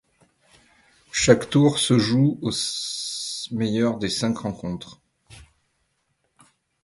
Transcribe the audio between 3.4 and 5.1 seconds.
meilleur des cinq rencontres.